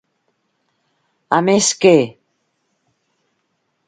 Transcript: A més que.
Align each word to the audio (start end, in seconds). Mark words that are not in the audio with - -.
A 1.37 1.37
més 1.49 1.69
que. 1.83 1.93